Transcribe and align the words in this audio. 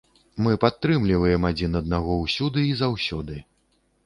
Мы 0.45 0.53
падтрымліваем 0.63 1.45
адзін 1.51 1.77
аднаго 1.81 2.17
ўсюды 2.25 2.65
і 2.71 2.73
заўсёды. 2.83 3.41